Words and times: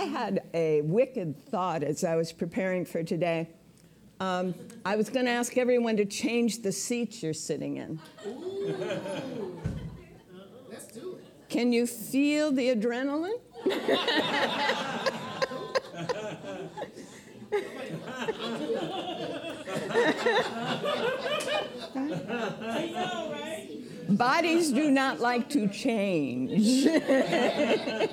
I 0.00 0.04
had 0.04 0.44
a 0.54 0.80
wicked 0.80 1.44
thought 1.50 1.82
as 1.82 2.04
I 2.04 2.16
was 2.16 2.32
preparing 2.32 2.86
for 2.86 3.02
today. 3.02 3.50
Um, 4.18 4.54
I 4.82 4.96
was 4.96 5.10
going 5.10 5.26
to 5.26 5.30
ask 5.30 5.58
everyone 5.58 5.98
to 5.98 6.06
change 6.06 6.62
the 6.62 6.72
seats 6.72 7.22
you're 7.22 7.34
sitting 7.34 7.76
in. 7.76 8.00
Let's 10.70 10.86
do 10.86 11.16
it. 11.16 11.50
Can 11.50 11.74
you 11.74 11.86
feel 11.86 12.50
the 12.50 12.74
adrenaline? 12.74 13.40
Bodies 24.08 24.72
do 24.72 24.90
not 24.90 25.20
like 25.20 25.50
to 25.50 25.68
change. 25.68 26.86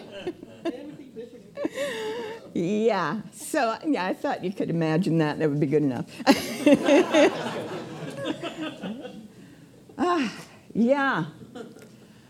yeah, 2.68 3.22
so 3.32 3.78
yeah, 3.86 4.06
I 4.06 4.14
thought 4.14 4.44
you 4.44 4.52
could 4.52 4.70
imagine 4.70 5.20
that. 5.20 5.40
That 5.40 5.50
would 5.50 5.60
be 5.60 5.68
good 5.68 5.84
enough. 5.84 6.06
ah, 9.98 10.34
yeah. 10.74 11.26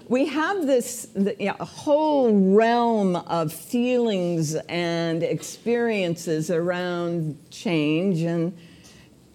We 0.07 0.27
have 0.27 0.67
this 0.67 1.07
the, 1.15 1.35
yeah, 1.39 1.55
whole 1.59 2.53
realm 2.53 3.15
of 3.15 3.51
feelings 3.51 4.53
and 4.69 5.23
experiences 5.23 6.51
around 6.51 7.39
change 7.49 8.21
and 8.21 8.55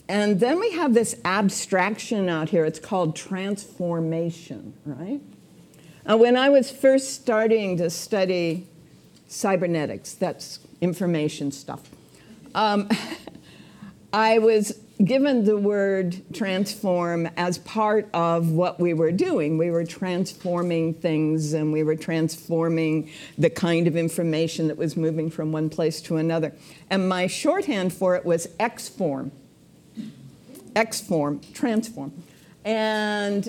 and 0.09 0.41
then 0.41 0.61
we 0.61 0.73
have 0.73 0.95
this 0.95 1.17
abstraction 1.25 2.29
out 2.29 2.51
here. 2.51 2.67
It's 2.67 2.79
called 2.79 3.17
transformation, 3.17 4.75
right? 4.85 5.21
Uh, 6.09 6.17
when 6.19 6.37
I 6.37 6.51
was 6.51 6.71
first 6.71 7.15
starting 7.15 7.79
to 7.79 7.89
study 7.89 8.67
cybernetics, 9.27 10.13
that's 10.13 10.59
information 10.83 11.51
stuff, 11.51 11.81
um, 12.55 12.91
I 14.13 14.39
was 14.39 14.79
given 15.03 15.45
the 15.45 15.57
word 15.57 16.23
transform 16.33 17.27
as 17.37 17.59
part 17.59 18.09
of 18.13 18.51
what 18.51 18.79
we 18.79 18.95
were 18.95 19.11
doing. 19.11 19.59
We 19.59 19.71
were 19.71 19.85
transforming 19.85 20.95
things 20.95 21.55
and 21.55 21.73
we 21.73 21.83
were 21.83 21.97
transforming 21.97 23.11
the 23.39 23.51
kind 23.51 23.87
of 23.89 23.97
information 23.97 24.69
that 24.69 24.77
was 24.77 24.97
moving 24.97 25.31
from 25.31 25.51
one 25.51 25.71
place 25.71 26.01
to 26.03 26.19
another. 26.19 26.53
And 26.91 27.09
my 27.09 27.27
shorthand 27.27 27.93
for 27.93 28.15
it 28.17 28.25
was 28.25 28.49
X 28.61 28.89
form. 28.89 29.33
X 30.77 31.01
form, 31.01 31.41
transform. 31.53 32.13
And 32.65 33.49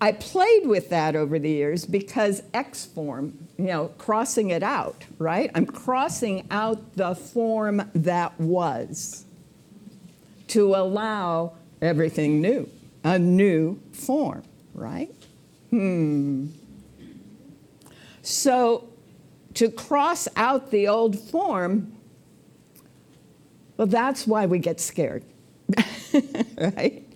I 0.00 0.12
played 0.12 0.66
with 0.66 0.88
that 0.90 1.14
over 1.14 1.38
the 1.38 1.50
years 1.50 1.84
because 1.84 2.42
X 2.54 2.86
form, 2.86 3.48
you 3.58 3.66
know, 3.66 3.88
crossing 3.98 4.50
it 4.50 4.62
out, 4.62 5.04
right? 5.18 5.50
I'm 5.54 5.66
crossing 5.66 6.46
out 6.50 6.94
the 6.96 7.14
form 7.14 7.82
that 7.94 8.38
was 8.40 9.24
to 10.48 10.74
allow 10.74 11.52
everything 11.82 12.40
new, 12.40 12.68
a 13.04 13.18
new 13.18 13.78
form, 13.92 14.42
right? 14.74 15.10
Hmm. 15.68 16.46
So 18.22 18.88
to 19.54 19.70
cross 19.70 20.28
out 20.34 20.70
the 20.70 20.88
old 20.88 21.18
form, 21.18 21.92
well, 23.76 23.86
that's 23.86 24.26
why 24.26 24.46
we 24.46 24.58
get 24.58 24.80
scared. 24.80 25.24
right? 26.58 27.06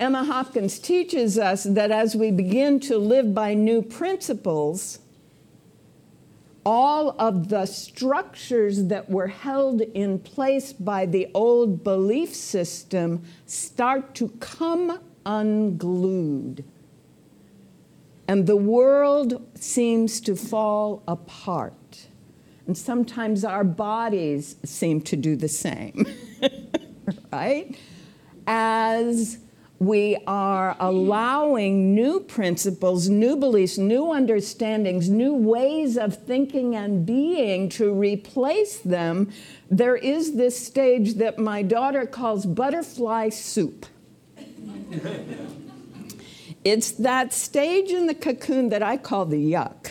Emma 0.00 0.24
Hopkins 0.24 0.78
teaches 0.78 1.38
us 1.38 1.64
that 1.64 1.90
as 1.90 2.16
we 2.16 2.30
begin 2.30 2.80
to 2.80 2.96
live 2.96 3.34
by 3.34 3.52
new 3.52 3.82
principles, 3.82 4.98
all 6.64 7.14
of 7.18 7.50
the 7.50 7.66
structures 7.66 8.86
that 8.86 9.10
were 9.10 9.26
held 9.26 9.82
in 9.82 10.18
place 10.18 10.72
by 10.72 11.04
the 11.04 11.28
old 11.34 11.84
belief 11.84 12.34
system 12.34 13.22
start 13.44 14.14
to 14.14 14.28
come 14.40 14.98
unglued. 15.26 16.64
And 18.26 18.46
the 18.46 18.56
world 18.56 19.46
seems 19.54 20.18
to 20.22 20.34
fall 20.34 21.02
apart. 21.06 22.06
And 22.66 22.78
sometimes 22.78 23.44
our 23.44 23.64
bodies 23.64 24.56
seem 24.64 25.02
to 25.02 25.16
do 25.16 25.36
the 25.36 25.48
same. 25.48 26.06
right? 27.32 27.76
As 28.46 29.38
we 29.80 30.18
are 30.26 30.76
allowing 30.78 31.94
new 31.94 32.20
principles, 32.20 33.08
new 33.08 33.34
beliefs, 33.34 33.78
new 33.78 34.12
understandings, 34.12 35.08
new 35.08 35.34
ways 35.34 35.96
of 35.96 36.14
thinking 36.14 36.76
and 36.76 37.06
being 37.06 37.66
to 37.70 37.90
replace 37.90 38.78
them, 38.80 39.32
there 39.70 39.96
is 39.96 40.36
this 40.36 40.66
stage 40.66 41.14
that 41.14 41.38
my 41.38 41.62
daughter 41.62 42.04
calls 42.04 42.44
butterfly 42.44 43.30
soup. 43.30 43.86
it's 46.62 46.90
that 46.92 47.32
stage 47.32 47.90
in 47.90 48.06
the 48.06 48.14
cocoon 48.14 48.68
that 48.68 48.82
I 48.82 48.98
call 48.98 49.24
the 49.24 49.52
yuck, 49.52 49.90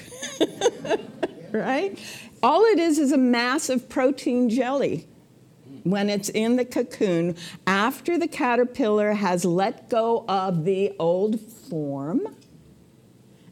right? 1.51 1.97
All 2.44 2.63
it 2.63 2.77
is 2.77 3.00
is 3.00 3.11
a 3.11 3.17
mass 3.17 3.69
of 3.69 3.89
protein 3.89 4.51
jelly 4.51 5.09
when 5.89 6.09
it's 6.09 6.29
in 6.29 6.55
the 6.55 6.66
cocoon, 6.66 7.35
after 7.66 8.17
the 8.17 8.27
caterpillar 8.27 9.13
has 9.13 9.45
let 9.45 9.89
go 9.89 10.25
of 10.27 10.66
the 10.66 10.94
old 11.00 11.39
form, 11.39 12.35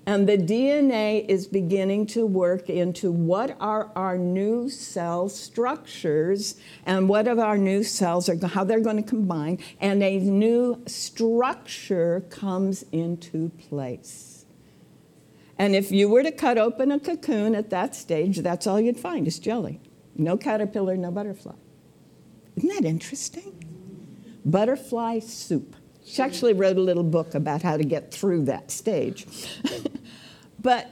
and 0.05 0.27
the 0.27 0.37
DNA 0.37 1.27
is 1.27 1.47
beginning 1.47 2.05
to 2.07 2.25
work 2.25 2.69
into 2.69 3.11
what 3.11 3.57
are 3.59 3.91
our 3.93 4.17
new 4.17 4.69
cell 4.69 5.27
structures 5.27 6.55
and 6.85 7.09
what 7.09 7.27
of 7.27 7.39
our 7.39 7.57
new 7.57 7.83
cells 7.83 8.29
are 8.29 8.47
how 8.47 8.63
they're 8.63 8.79
going 8.79 8.95
to 8.95 9.03
combine, 9.03 9.59
and 9.81 10.01
a 10.01 10.19
new 10.19 10.81
structure 10.87 12.21
comes 12.29 12.83
into 12.93 13.49
place. 13.69 14.45
And 15.59 15.75
if 15.75 15.91
you 15.91 16.07
were 16.07 16.23
to 16.23 16.31
cut 16.31 16.57
open 16.57 16.91
a 16.91 16.99
cocoon 16.99 17.53
at 17.53 17.69
that 17.71 17.93
stage, 17.93 18.37
that's 18.37 18.65
all 18.65 18.79
you'd 18.79 18.99
find 18.99 19.27
is 19.27 19.39
jelly. 19.39 19.81
No 20.15 20.37
caterpillar, 20.37 20.95
no 20.95 21.11
butterfly. 21.11 21.55
Isn't 22.57 22.69
that 22.69 22.85
interesting? 22.85 23.53
Butterfly 24.43 25.19
soup. 25.19 25.75
She 26.03 26.21
actually 26.21 26.53
wrote 26.53 26.77
a 26.77 26.81
little 26.81 27.03
book 27.03 27.35
about 27.35 27.61
how 27.61 27.77
to 27.77 27.83
get 27.83 28.11
through 28.11 28.45
that 28.45 28.71
stage. 28.71 29.27
but 30.59 30.89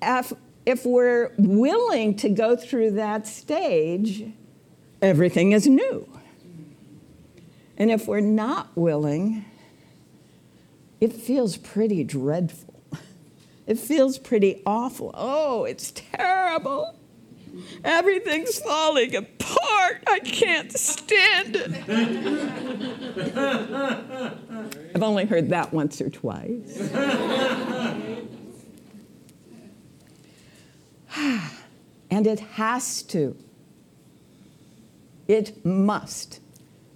if, 0.00 0.32
if 0.66 0.86
we're 0.86 1.32
willing 1.36 2.14
to 2.16 2.28
go 2.28 2.56
through 2.56 2.92
that 2.92 3.26
stage, 3.26 4.30
everything 5.02 5.52
is 5.52 5.66
new. 5.66 6.06
And 7.76 7.90
if 7.90 8.06
we're 8.06 8.20
not 8.20 8.76
willing, 8.76 9.46
it 11.00 11.12
feels 11.12 11.56
pretty 11.56 12.04
dreadful. 12.04 12.74
It 13.66 13.78
feels 13.78 14.18
pretty 14.18 14.62
awful. 14.66 15.12
Oh, 15.14 15.62
it's 15.62 15.92
terrible. 15.92 16.99
Everything's 17.84 18.58
falling 18.58 19.16
apart. 19.16 20.02
I 20.06 20.20
can't 20.20 20.72
stand 20.72 21.56
it. 21.56 21.88
I've 24.94 25.02
only 25.02 25.26
heard 25.26 25.48
that 25.50 25.72
once 25.72 26.00
or 26.00 26.10
twice. 26.10 26.90
And 32.12 32.26
it 32.26 32.40
has 32.40 33.04
to. 33.04 33.36
It 35.28 35.64
must. 35.64 36.40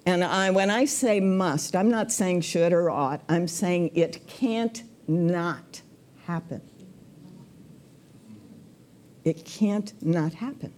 And 0.07 0.25
I, 0.25 0.51
when 0.51 0.71
I 0.71 0.87
say 0.87 1.21
must, 1.21 1.77
I'm 1.77 1.89
not 1.89 2.11
saying 2.11 2.41
should 2.41 2.73
or 2.73 2.91
ought, 2.91 3.23
I'm 3.29 3.47
saying 3.47 3.93
it 3.95 4.27
can't 4.27 4.83
not 5.07 5.83
happen. 6.27 6.61
It 9.25 9.45
can't 9.45 9.93
not 10.03 10.35
happen. 10.35 10.73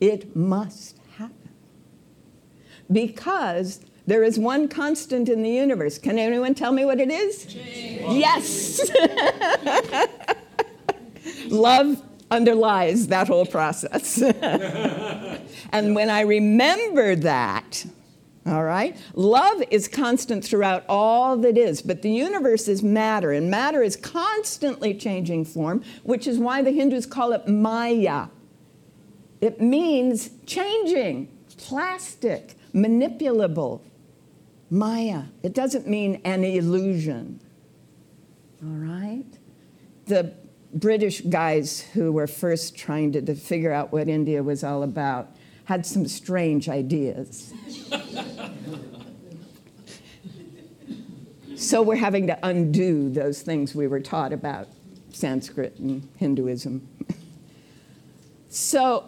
It 0.00 0.36
must 0.36 0.98
happen. 1.16 1.50
Because 2.90 3.80
there 4.06 4.22
is 4.24 4.38
one 4.38 4.68
constant 4.68 5.28
in 5.28 5.42
the 5.42 5.50
universe. 5.50 5.98
Can 5.98 6.18
anyone 6.18 6.54
tell 6.54 6.72
me 6.72 6.84
what 6.84 7.00
it 7.00 7.10
is? 7.10 7.46
Change. 7.46 8.18
Yes. 8.18 8.90
Love 11.48 12.02
underlies 12.30 13.08
that 13.08 13.28
whole 13.28 13.46
process. 13.46 14.22
and 15.72 15.94
when 15.94 16.10
I 16.10 16.22
remember 16.22 17.16
that, 17.16 17.84
all 18.50 18.64
right? 18.64 18.96
Love 19.14 19.62
is 19.70 19.86
constant 19.86 20.44
throughout 20.44 20.84
all 20.88 21.36
that 21.38 21.56
is, 21.56 21.80
but 21.80 22.02
the 22.02 22.10
universe 22.10 22.68
is 22.68 22.82
matter, 22.82 23.32
and 23.32 23.50
matter 23.50 23.82
is 23.82 23.96
constantly 23.96 24.92
changing 24.92 25.44
form, 25.44 25.82
which 26.02 26.26
is 26.26 26.38
why 26.38 26.60
the 26.60 26.72
Hindus 26.72 27.06
call 27.06 27.32
it 27.32 27.46
Maya. 27.46 28.26
It 29.40 29.60
means 29.60 30.30
changing, 30.46 31.28
plastic, 31.56 32.54
manipulable. 32.74 33.80
Maya. 34.70 35.24
It 35.42 35.54
doesn't 35.54 35.88
mean 35.88 36.20
an 36.24 36.44
illusion. 36.44 37.40
All 38.62 38.68
right? 38.68 39.26
The 40.06 40.32
British 40.72 41.22
guys 41.22 41.80
who 41.80 42.12
were 42.12 42.28
first 42.28 42.76
trying 42.76 43.12
to, 43.12 43.22
to 43.22 43.34
figure 43.34 43.72
out 43.72 43.92
what 43.92 44.08
India 44.08 44.42
was 44.42 44.62
all 44.62 44.82
about 44.82 45.36
had 45.64 45.86
some 45.86 46.06
strange 46.06 46.68
ideas. 46.68 47.52
So 51.70 51.80
we're 51.82 51.94
having 51.94 52.26
to 52.26 52.36
undo 52.42 53.08
those 53.10 53.42
things 53.42 53.76
we 53.76 53.86
were 53.86 54.00
taught 54.00 54.32
about 54.32 54.66
Sanskrit 55.12 55.78
and 55.78 56.08
Hinduism. 56.16 56.88
so 58.48 59.04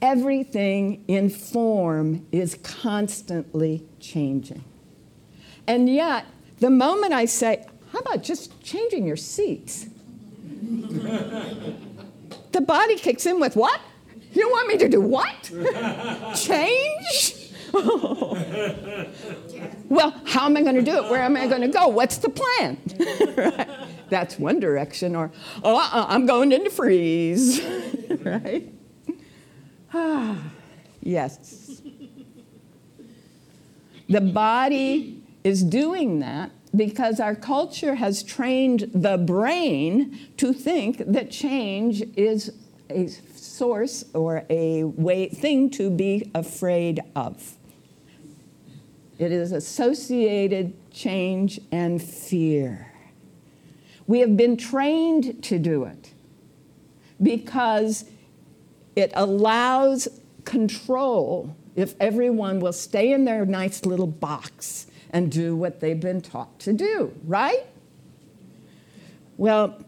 everything 0.00 1.04
in 1.08 1.28
form 1.28 2.24
is 2.30 2.56
constantly 2.62 3.82
changing. 3.98 4.62
And 5.66 5.92
yet, 5.92 6.26
the 6.60 6.70
moment 6.70 7.12
I 7.12 7.24
say, 7.24 7.66
how 7.92 7.98
about 7.98 8.22
just 8.22 8.62
changing 8.62 9.04
your 9.04 9.16
seats? 9.16 9.88
the 12.52 12.60
body 12.64 12.94
kicks 12.94 13.26
in 13.26 13.40
with 13.40 13.56
what? 13.56 13.80
You 14.34 14.48
want 14.50 14.68
me 14.68 14.76
to 14.78 14.88
do 14.88 15.00
what? 15.00 15.50
Change? 16.36 16.97
well, 19.88 20.14
how 20.24 20.46
am 20.46 20.56
I 20.56 20.62
going 20.62 20.76
to 20.76 20.82
do 20.82 20.96
it? 20.96 21.10
Where 21.10 21.22
am 21.22 21.36
I 21.36 21.46
going 21.46 21.62
to 21.62 21.68
go? 21.68 21.88
What's 21.88 22.18
the 22.18 22.30
plan? 22.30 22.78
right? 23.36 23.68
That's 24.08 24.38
one 24.38 24.60
direction. 24.60 25.14
Or, 25.14 25.30
oh, 25.62 25.76
uh-uh, 25.76 26.06
I'm 26.08 26.26
going 26.26 26.52
into 26.52 26.70
freeze. 26.70 27.60
right? 28.22 28.72
Ah, 29.92 30.38
yes. 31.00 31.82
The 34.08 34.20
body 34.20 35.22
is 35.44 35.62
doing 35.62 36.20
that 36.20 36.50
because 36.74 37.20
our 37.20 37.34
culture 37.34 37.96
has 37.96 38.22
trained 38.22 38.90
the 38.94 39.18
brain 39.18 40.18
to 40.38 40.52
think 40.52 40.98
that 40.98 41.30
change 41.30 42.02
is 42.16 42.52
a 42.90 43.08
source 43.08 44.04
or 44.14 44.44
a 44.48 44.84
way 44.84 45.28
thing 45.28 45.70
to 45.70 45.90
be 45.90 46.30
afraid 46.34 47.00
of. 47.14 47.57
It 49.18 49.32
is 49.32 49.52
associated 49.52 50.74
change 50.92 51.60
and 51.72 52.00
fear. 52.00 52.92
We 54.06 54.20
have 54.20 54.36
been 54.36 54.56
trained 54.56 55.42
to 55.44 55.58
do 55.58 55.84
it 55.84 56.12
because 57.20 58.04
it 58.94 59.10
allows 59.14 60.08
control 60.44 61.54
if 61.76 61.94
everyone 62.00 62.60
will 62.60 62.72
stay 62.72 63.12
in 63.12 63.24
their 63.24 63.44
nice 63.44 63.84
little 63.84 64.06
box 64.06 64.86
and 65.10 65.30
do 65.30 65.56
what 65.56 65.80
they've 65.80 66.00
been 66.00 66.20
taught 66.20 66.58
to 66.60 66.72
do, 66.72 67.12
right? 67.24 67.66
Well, 69.36 69.78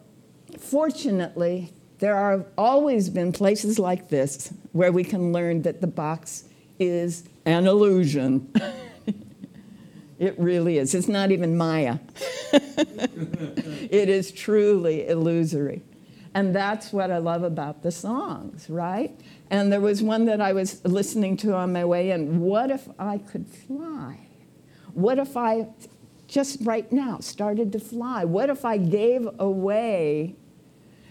fortunately, 0.59 1.73
there 1.99 2.17
have 2.17 2.47
always 2.57 3.11
been 3.11 3.33
places 3.33 3.79
like 3.79 4.09
this 4.09 4.53
where 4.73 4.93
we 4.93 5.05
can 5.05 5.33
learn 5.33 5.63
that 5.63 5.81
the 5.81 5.87
box 5.87 6.45
is 6.79 7.25
an 7.45 7.67
illusion. 7.67 8.53
it 10.21 10.39
really 10.39 10.79
is. 10.79 10.95
It's 10.95 11.09
not 11.09 11.33
even 11.33 11.57
Maya, 11.57 11.99
it 12.53 14.09
is 14.09 14.31
truly 14.31 15.09
illusory. 15.09 15.83
And 16.33 16.55
that's 16.55 16.93
what 16.93 17.11
I 17.11 17.19
love 17.19 17.43
about 17.43 17.83
the 17.83 17.91
songs, 17.91 18.71
right? 18.71 19.19
And 19.51 19.73
there 19.73 19.81
was 19.81 20.01
one 20.01 20.27
that 20.27 20.41
I 20.41 20.53
was 20.53 20.85
listening 20.85 21.37
to 21.39 21.55
on 21.55 21.73
my 21.73 21.85
way 21.85 22.13
in. 22.13 22.39
What 22.39 22.71
if 22.71 22.89
I 23.01 23.19
could 23.19 23.49
fly? 23.49 24.29
What 24.93 25.19
if 25.19 25.37
I 25.37 25.67
just 26.29 26.59
right 26.63 26.91
now 26.93 27.19
started 27.19 27.73
to 27.73 27.81
fly? 27.81 28.25
What 28.25 28.49
if 28.49 28.65
I 28.65 28.77
gave 28.77 29.29
away 29.41 30.37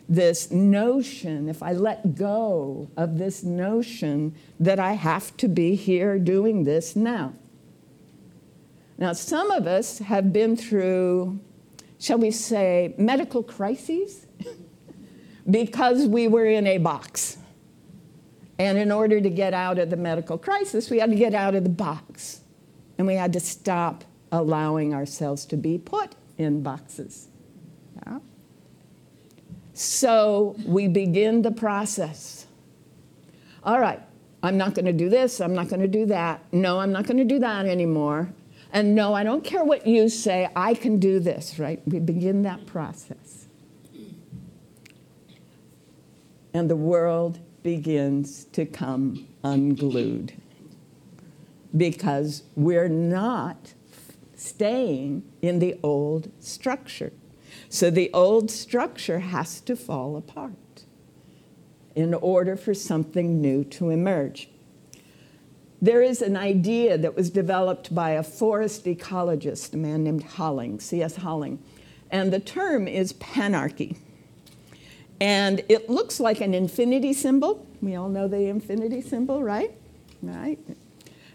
this 0.07 0.51
notion, 0.51 1.49
if 1.49 1.61
I 1.61 1.73
let 1.73 2.15
go 2.15 2.89
of 2.95 3.17
this 3.17 3.43
notion 3.43 4.35
that 4.59 4.79
I 4.79 4.93
have 4.93 5.35
to 5.37 5.47
be 5.49 5.75
here 5.75 6.17
doing 6.17 6.63
this 6.63 6.95
now? 6.95 7.33
Now, 8.99 9.13
some 9.13 9.49
of 9.49 9.65
us 9.65 9.99
have 9.99 10.33
been 10.33 10.57
through, 10.57 11.39
shall 11.99 12.17
we 12.17 12.31
say, 12.31 12.93
medical 12.97 13.41
crises 13.41 14.27
because 15.49 16.05
we 16.05 16.27
were 16.27 16.45
in 16.45 16.67
a 16.67 16.79
box. 16.79 17.37
And 18.59 18.77
in 18.77 18.91
order 18.91 19.21
to 19.21 19.29
get 19.29 19.53
out 19.53 19.79
of 19.79 19.89
the 19.89 19.95
medical 19.95 20.37
crisis, 20.37 20.89
we 20.89 20.99
had 20.99 21.11
to 21.11 21.15
get 21.15 21.33
out 21.33 21.55
of 21.55 21.63
the 21.63 21.69
box 21.69 22.41
and 22.97 23.07
we 23.07 23.13
had 23.13 23.31
to 23.31 23.39
stop 23.39 24.03
allowing 24.33 24.93
ourselves 24.93 25.45
to 25.45 25.55
be 25.55 25.77
put 25.77 26.15
in 26.37 26.61
boxes. 26.61 27.29
Yeah? 28.05 28.19
So 29.73 30.57
we 30.65 30.89
begin 30.89 31.41
the 31.41 31.51
process. 31.51 32.47
All 33.63 33.79
right, 33.79 34.01
I'm 34.43 34.57
not 34.57 34.73
going 34.73 34.85
to 34.85 34.93
do 34.93 35.07
this, 35.07 35.39
I'm 35.39 35.55
not 35.55 35.69
going 35.69 35.79
to 35.79 35.87
do 35.87 36.05
that. 36.07 36.43
No, 36.51 36.81
I'm 36.81 36.91
not 36.91 37.07
going 37.07 37.15
to 37.17 37.23
do 37.23 37.39
that 37.39 37.65
anymore. 37.65 38.33
And 38.71 38.93
no, 38.93 39.13
I 39.13 39.23
don't 39.23 39.43
care 39.43 39.63
what 39.63 39.87
you 39.87 40.09
say, 40.09 40.49
I 40.55 40.73
can 40.73 40.99
do 40.99 41.19
this, 41.19 41.57
right? 41.57 41.81
We 41.87 41.99
begin 41.99 42.43
that 42.43 42.65
process. 42.65 43.47
And 46.53 46.69
the 46.69 46.75
world 46.75 47.39
begins 47.63 48.45
to 48.45 48.65
come 48.65 49.27
unglued 49.43 50.33
because 51.75 52.43
we're 52.55 52.89
not 52.89 53.73
staying 54.35 55.23
in 55.41 55.59
the 55.59 55.77
old 55.83 56.31
structure. 56.39 57.11
So 57.69 57.89
the 57.89 58.09
old 58.13 58.49
structure 58.49 59.19
has 59.19 59.61
to 59.61 59.75
fall 59.75 60.15
apart 60.17 60.53
in 61.95 62.13
order 62.13 62.55
for 62.55 62.73
something 62.73 63.41
new 63.41 63.63
to 63.65 63.89
emerge. 63.89 64.49
There 65.81 66.01
is 66.01 66.21
an 66.21 66.35
idea 66.35 66.97
that 66.97 67.15
was 67.15 67.29
developed 67.29 67.95
by 67.95 68.11
a 68.11 68.23
forest 68.23 68.85
ecologist, 68.85 69.73
a 69.73 69.77
man 69.77 70.03
named 70.03 70.23
Holling, 70.23 70.79
C.S. 70.79 71.17
Holling, 71.17 71.59
and 72.11 72.33
the 72.33 72.39
term 72.39 72.87
is 72.87 73.13
panarchy. 73.13 73.97
And 75.21 75.63
it 75.69 75.89
looks 75.89 76.19
like 76.19 76.41
an 76.41 76.53
infinity 76.53 77.13
symbol. 77.13 77.65
We 77.81 77.95
all 77.95 78.09
know 78.09 78.27
the 78.27 78.47
infinity 78.47 79.01
symbol, 79.01 79.41
right? 79.41 79.71
Right? 80.21 80.59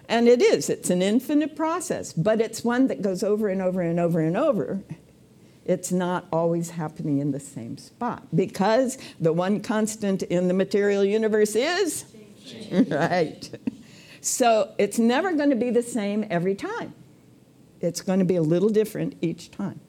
And 0.08 0.28
it 0.28 0.42
is, 0.42 0.68
it's 0.68 0.90
an 0.90 1.00
infinite 1.00 1.56
process, 1.56 2.12
but 2.12 2.40
it's 2.40 2.62
one 2.62 2.88
that 2.88 3.00
goes 3.00 3.22
over 3.22 3.48
and 3.48 3.62
over 3.62 3.80
and 3.80 3.98
over 3.98 4.20
and 4.20 4.36
over. 4.36 4.82
It's 5.64 5.90
not 5.90 6.26
always 6.30 6.70
happening 6.70 7.18
in 7.18 7.32
the 7.32 7.40
same 7.40 7.78
spot 7.78 8.24
because 8.34 8.98
the 9.18 9.32
one 9.32 9.60
constant 9.60 10.22
in 10.24 10.48
the 10.48 10.54
material 10.54 11.02
universe 11.02 11.56
is 11.56 12.04
Change. 12.44 12.88
right. 12.90 13.50
So 14.24 14.72
it's 14.78 14.98
never 14.98 15.34
going 15.34 15.50
to 15.50 15.56
be 15.56 15.70
the 15.70 15.82
same 15.82 16.26
every 16.30 16.54
time. 16.54 16.94
It's 17.80 18.00
going 18.00 18.20
to 18.20 18.24
be 18.24 18.36
a 18.36 18.42
little 18.42 18.70
different 18.70 19.16
each 19.20 19.50
time. 19.50 19.80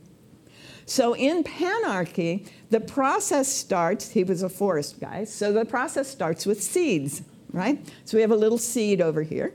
So 0.86 1.16
in 1.16 1.44
panarchy, 1.44 2.48
the 2.70 2.82
process 2.82 3.48
starts, 3.48 4.10
he 4.10 4.24
was 4.24 4.44
a 4.44 4.50
forest 4.50 5.00
guy, 5.00 5.24
so 5.24 5.52
the 5.54 5.66
process 5.66 6.10
starts 6.10 6.46
with 6.46 6.62
seeds, 6.62 7.24
right? 7.52 7.80
So 8.04 8.18
we 8.18 8.22
have 8.22 8.32
a 8.32 8.36
little 8.36 8.58
seed 8.58 9.02
over 9.02 9.24
here 9.24 9.54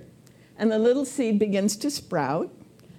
and 0.61 0.73
the 0.73 0.79
little 0.79 1.05
seed 1.05 1.39
begins 1.39 1.77
to 1.77 1.91
sprout, 1.91 2.53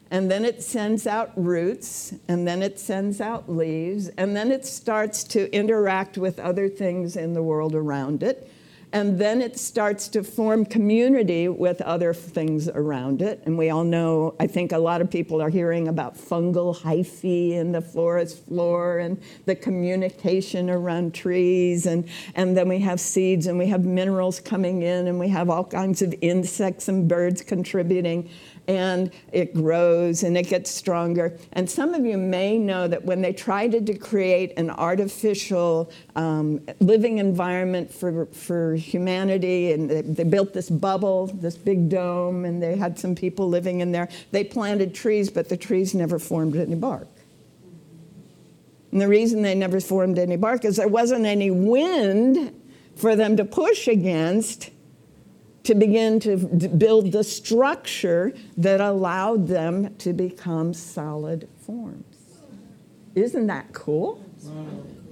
and 0.09 0.29
then 0.29 0.45
it 0.45 0.63
sends 0.63 1.05
out 1.05 1.31
roots, 1.35 2.13
and 2.27 2.47
then 2.47 2.63
it 2.63 2.79
sends 2.79 3.21
out 3.21 3.50
leaves, 3.50 4.07
and 4.17 4.35
then 4.35 4.51
it 4.51 4.65
starts 4.65 5.23
to 5.25 5.53
interact 5.55 6.17
with 6.17 6.39
other 6.39 6.67
things 6.67 7.15
in 7.15 7.33
the 7.33 7.43
world 7.43 7.75
around 7.75 8.23
it. 8.23 8.51
And 8.93 9.17
then 9.17 9.41
it 9.41 9.57
starts 9.57 10.10
to 10.10 10.24
form 10.24 10.65
community 10.65 11.48
with 11.48 11.79
other 11.81 12.13
things 12.13 12.67
around 12.67 13.21
it. 13.21 13.41
And 13.45 13.57
we 13.57 13.69
all 13.69 13.86
know, 13.86 14.36
I 14.38 14.48
think 14.48 14.74
a 14.74 14.77
lot 14.77 15.00
of 15.00 15.10
people 15.10 15.41
are 15.41 15.50
hearing 15.50 15.88
about 15.88 16.17
fungal 16.17 16.77
hyphae 16.77 17.51
in 17.51 17.71
the 17.71 17.81
forest 17.81 18.45
floor 18.45 19.00
and 19.00 19.21
the 19.45 19.55
communication 19.55 20.69
around 20.69 21.13
trees. 21.13 21.86
And, 21.86 22.07
and 22.36 22.57
then 22.57 22.67
we 22.67 22.79
have 22.79 23.00
seeds 23.00 23.48
and 23.48 23.57
we 23.57 23.67
have 23.67 23.86
minerals 23.86 24.41
coming 24.41 24.81
in 24.81 25.07
and 25.07 25.17
we 25.17 25.29
have 25.29 25.50
all 25.50 25.63
kinds 25.63 26.01
of 26.01 26.13
insects 26.21 26.89
and 26.89 27.07
birds 27.07 27.41
contributing 27.41 28.29
and 28.71 29.11
it 29.33 29.53
grows 29.53 30.23
and 30.23 30.37
it 30.37 30.47
gets 30.47 30.71
stronger. 30.71 31.37
And 31.53 31.69
some 31.69 31.93
of 31.93 32.05
you 32.05 32.17
may 32.17 32.57
know 32.57 32.87
that 32.87 33.03
when 33.03 33.21
they 33.21 33.33
tried 33.33 33.85
to 33.85 33.93
create 33.97 34.53
an 34.57 34.69
artificial 34.69 35.91
um, 36.15 36.61
living 36.79 37.17
environment 37.17 37.93
for, 37.93 38.27
for 38.27 38.75
humanity, 38.75 39.73
and 39.73 39.89
they, 39.89 40.01
they 40.01 40.23
built 40.23 40.53
this 40.53 40.69
bubble, 40.69 41.27
this 41.27 41.57
big 41.57 41.89
dome, 41.89 42.45
and 42.45 42.63
they 42.63 42.77
had 42.77 42.97
some 42.97 43.13
people 43.13 43.49
living 43.49 43.81
in 43.81 43.91
there, 43.91 44.07
they 44.31 44.43
planted 44.43 44.95
trees, 44.95 45.29
but 45.29 45.49
the 45.49 45.57
trees 45.57 45.93
never 45.93 46.17
formed 46.17 46.55
any 46.55 46.75
bark. 46.75 47.07
And 48.93 49.01
the 49.01 49.07
reason 49.07 49.41
they 49.41 49.55
never 49.55 49.81
formed 49.81 50.17
any 50.17 50.37
bark 50.37 50.63
is 50.63 50.77
there 50.77 50.87
wasn't 50.87 51.25
any 51.25 51.51
wind 51.51 52.57
for 52.95 53.15
them 53.15 53.35
to 53.35 53.43
push 53.43 53.87
against 53.87 54.69
to 55.63 55.75
begin 55.75 56.20
to 56.22 56.38
build 56.38 57.12
the 57.12 57.24
structure 57.24 58.34
that 58.58 58.82
allowed 58.82 59.48
them 59.48 59.96
to 59.98 60.13
become 60.13 60.74
solid 60.74 61.48
forms. 61.65 62.06
Isn't 63.15 63.48
that 63.48 63.74
cool? 63.74 64.24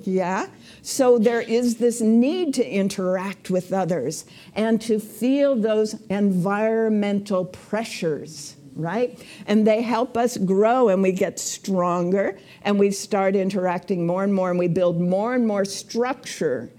Yeah. 0.03 0.47
So 0.81 1.19
there 1.19 1.41
is 1.41 1.77
this 1.77 2.01
need 2.01 2.53
to 2.55 2.67
interact 2.67 3.49
with 3.49 3.73
others 3.73 4.25
and 4.55 4.81
to 4.81 4.99
feel 4.99 5.55
those 5.55 5.95
environmental 6.09 7.45
pressures, 7.45 8.55
right? 8.75 9.21
And 9.45 9.67
they 9.67 9.81
help 9.81 10.17
us 10.17 10.37
grow 10.37 10.89
and 10.89 11.03
we 11.03 11.11
get 11.11 11.37
stronger 11.37 12.39
and 12.63 12.79
we 12.79 12.91
start 12.91 13.35
interacting 13.35 14.07
more 14.07 14.23
and 14.23 14.33
more 14.33 14.49
and 14.49 14.57
we 14.57 14.67
build 14.67 14.99
more 14.99 15.35
and 15.35 15.45
more 15.45 15.65
structure 15.65 16.71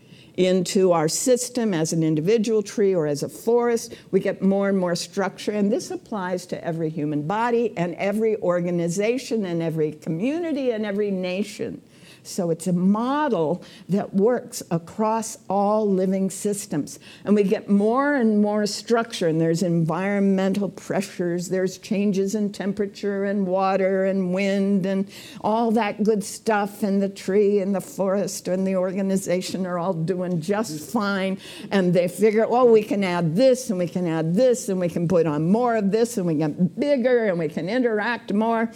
into 0.47 0.93
our 0.93 1.07
system 1.09 1.75
as 1.75 1.93
an 1.93 2.03
individual 2.03 2.63
tree 2.63 2.95
or 2.95 3.07
as 3.07 3.23
a 3.23 3.29
forest. 3.29 3.95
We 4.11 4.21
get 4.21 4.41
more 4.41 4.71
and 4.71 4.79
more 4.79 4.95
structure, 4.95 5.53
and 5.53 5.71
this 5.71 5.91
applies 5.91 6.47
to 6.47 6.65
every 6.65 6.89
human 6.89 7.27
body 7.27 7.77
and 7.77 7.95
every 7.97 8.37
organization 8.39 9.45
and 9.45 9.63
every 9.63 9.93
community 9.93 10.71
and 10.71 10.87
every 10.87 11.11
nation. 11.11 11.83
So 12.23 12.51
it's 12.51 12.67
a 12.67 12.73
model 12.73 13.65
that 13.89 14.15
works 14.15 14.63
across 14.71 15.39
all 15.49 15.91
living 15.91 16.31
systems. 16.31 16.99
And 17.25 17.35
we 17.35 17.43
get 17.43 17.69
more 17.69 18.15
and 18.15 18.41
more 18.41 18.67
structure, 18.67 19.29
and 19.29 19.41
there's 19.41 19.63
environmental 19.63 20.69
pressures, 20.69 21.49
there's 21.49 21.79
changes 21.79 22.35
in 22.35 22.53
temperature 22.53 23.25
and 23.25 23.47
water 23.47 24.05
and 24.05 24.33
wind 24.35 24.87
and 24.87 25.11
all 25.41 25.71
that 25.73 26.03
good 26.03 26.23
stuff. 26.25 26.83
And 26.83 27.03
the 27.03 27.09
tree 27.09 27.61
and 27.61 27.75
the 27.75 27.81
forest 27.81 28.49
and 28.49 28.67
the 28.67 28.77
organization 28.77 29.67
are 29.67 29.79
all 29.79 29.95
doing 29.95 30.41
just 30.41 30.91
fine. 30.91 31.39
And 31.71 31.95
they 31.95 32.09
figure, 32.09 32.47
well, 32.47 32.69
we 32.69 32.83
can 32.83 33.05
add 33.05 33.37
this 33.37 33.71
and 33.71 33.79
we 33.79 33.89
can 33.89 34.07
add 34.07 34.35
this 34.35 34.69
and 34.69 34.79
we 34.79 34.89
can 34.89 35.09
put 35.09 35.27
on 35.27 35.51
more 35.51 35.77
of 35.77 35.91
this 35.91 36.17
and 36.19 36.27
we 36.27 36.35
get 36.35 36.79
bigger 36.79 37.27
and 37.27 37.39
we 37.39 37.49
can 37.49 37.69
interact 37.69 38.33
more. 38.33 38.71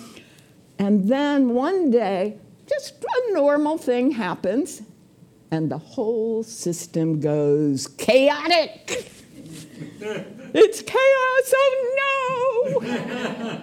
And 0.79 1.09
then 1.09 1.51
one 1.51 1.91
day, 1.91 2.39
just 2.69 3.03
a 3.03 3.33
normal 3.33 3.79
thing 3.79 4.13
happens, 4.13 4.83
and 5.51 5.71
the 5.71 5.79
whole 5.79 6.43
system 6.43 7.21
goes 7.21 7.87
chaotic. 7.87 9.13
it's 10.01 10.83
chaos, 10.83 11.55
oh 11.57 12.81
no! 12.81 13.63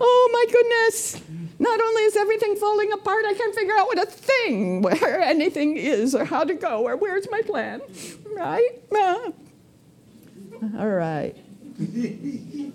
oh 0.00 0.30
my 0.32 0.46
goodness! 0.52 1.20
Not 1.58 1.80
only 1.80 2.02
is 2.02 2.16
everything 2.16 2.56
falling 2.56 2.92
apart, 2.92 3.24
I 3.26 3.34
can't 3.34 3.54
figure 3.54 3.74
out 3.74 3.86
what 3.86 3.98
a 4.02 4.06
thing, 4.06 4.82
where 4.82 5.20
anything 5.20 5.76
is, 5.76 6.14
or 6.14 6.24
how 6.24 6.44
to 6.44 6.54
go, 6.54 6.84
or 6.84 6.96
where's 6.96 7.30
my 7.30 7.42
plan, 7.42 7.80
right? 8.34 8.70
Uh, 8.90 9.30
all 10.78 10.88
right. 10.88 11.36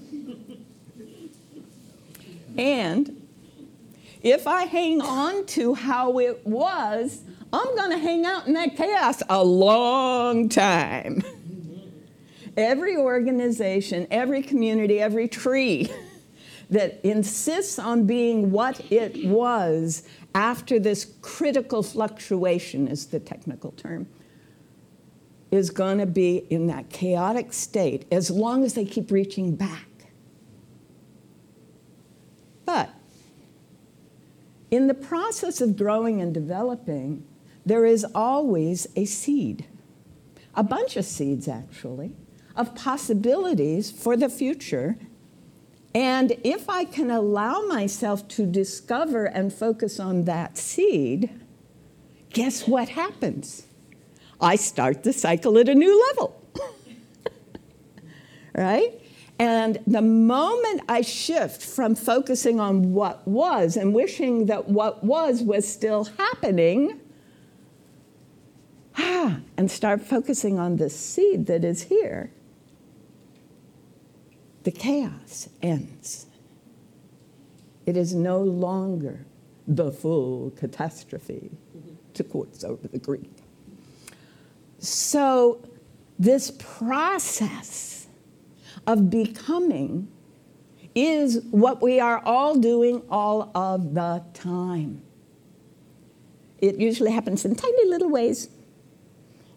and 2.57 3.26
if 4.31 4.47
I 4.47 4.63
hang 4.63 5.01
on 5.01 5.45
to 5.47 5.73
how 5.73 6.19
it 6.19 6.45
was, 6.45 7.21
I'm 7.53 7.75
going 7.75 7.91
to 7.91 7.97
hang 7.97 8.25
out 8.25 8.47
in 8.47 8.53
that 8.53 8.75
chaos 8.75 9.23
a 9.29 9.43
long 9.43 10.49
time. 10.49 11.23
every 12.57 12.97
organization, 12.97 14.07
every 14.11 14.41
community, 14.41 14.99
every 14.99 15.27
tree 15.27 15.89
that 16.69 16.99
insists 17.03 17.79
on 17.79 18.05
being 18.05 18.51
what 18.51 18.91
it 18.91 19.25
was 19.25 20.07
after 20.35 20.79
this 20.79 21.13
critical 21.21 21.81
fluctuation, 21.81 22.87
is 22.87 23.07
the 23.07 23.19
technical 23.19 23.71
term, 23.71 24.07
is 25.51 25.69
going 25.69 25.97
to 25.99 26.05
be 26.05 26.45
in 26.49 26.67
that 26.67 26.89
chaotic 26.89 27.53
state 27.53 28.05
as 28.11 28.29
long 28.29 28.63
as 28.65 28.73
they 28.73 28.83
keep 28.83 29.09
reaching 29.09 29.55
back. 29.55 29.87
But 32.65 32.89
in 34.69 34.87
the 34.87 34.93
process 34.93 35.61
of 35.61 35.77
growing 35.77 36.21
and 36.21 36.33
developing, 36.33 37.25
there 37.65 37.85
is 37.85 38.05
always 38.15 38.87
a 38.95 39.05
seed, 39.05 39.65
a 40.55 40.63
bunch 40.63 40.95
of 40.97 41.05
seeds 41.05 41.47
actually, 41.47 42.13
of 42.55 42.75
possibilities 42.75 43.91
for 43.91 44.17
the 44.17 44.29
future. 44.29 44.97
And 45.93 46.37
if 46.43 46.69
I 46.69 46.85
can 46.85 47.11
allow 47.11 47.61
myself 47.61 48.27
to 48.29 48.45
discover 48.45 49.25
and 49.25 49.53
focus 49.53 49.99
on 49.99 50.25
that 50.25 50.57
seed, 50.57 51.29
guess 52.31 52.67
what 52.67 52.89
happens? 52.89 53.63
I 54.39 54.55
start 54.55 55.03
the 55.03 55.13
cycle 55.13 55.57
at 55.57 55.69
a 55.69 55.75
new 55.75 56.05
level. 56.09 56.41
right? 58.53 59.01
And 59.39 59.79
the 59.85 60.01
moment 60.01 60.81
I 60.89 61.01
shift 61.01 61.61
from 61.61 61.93
focusing 61.93 62.59
on 62.59 62.93
what 62.93 63.27
was 63.27 63.77
and 63.77 63.93
wishing 63.93 64.47
that 64.47 64.67
what 64.67 65.03
was 65.03 65.43
was 65.43 65.67
still 65.67 66.05
happening, 66.05 66.99
ah, 68.97 69.39
and 69.55 69.69
start 69.69 70.01
focusing 70.01 70.57
on 70.57 70.77
the 70.77 70.89
seed 70.89 71.45
that 71.47 71.63
is 71.63 71.83
here, 71.83 72.31
the 74.63 74.71
chaos 74.71 75.49
ends. 75.61 76.25
It 77.85 77.95
is 77.95 78.13
no 78.13 78.41
longer 78.41 79.25
the 79.67 79.91
full 79.91 80.51
catastrophe, 80.51 81.51
to 82.13 82.23
quote 82.23 82.53
Zorba 82.53 82.91
the 82.91 82.97
Greek. 82.97 83.31
So, 84.79 85.61
this 86.19 86.51
process 86.51 87.96
of 88.87 89.09
becoming 89.09 90.07
is 90.95 91.43
what 91.51 91.81
we 91.81 91.99
are 91.99 92.19
all 92.25 92.55
doing 92.55 93.03
all 93.09 93.51
of 93.53 93.93
the 93.93 94.23
time. 94.33 95.01
It 96.59 96.77
usually 96.77 97.11
happens 97.11 97.45
in 97.45 97.55
tiny 97.55 97.85
little 97.85 98.09
ways 98.09 98.49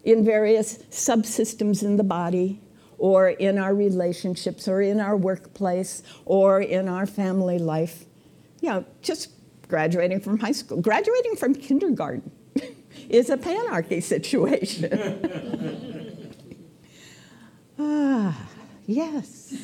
in 0.03 0.23
various 0.23 0.77
subsystems 0.89 1.83
in 1.83 1.95
the 1.95 2.03
body, 2.03 2.61
or 2.97 3.29
in 3.29 3.57
our 3.57 3.73
relationships, 3.73 4.67
or 4.67 4.81
in 4.81 4.99
our 4.99 5.17
workplace, 5.17 6.03
or 6.25 6.61
in 6.61 6.87
our 6.87 7.07
family 7.07 7.57
life. 7.57 8.05
You 8.61 8.69
know, 8.69 8.85
just 9.01 9.31
graduating 9.67 10.19
from 10.19 10.39
high 10.39 10.51
school, 10.51 10.81
graduating 10.81 11.35
from 11.35 11.55
kindergarten 11.55 12.31
is 13.09 13.31
a 13.31 13.37
panarchy 13.37 14.03
situation. 14.03 16.35
ah. 17.79 18.50
Yes. 18.91 19.55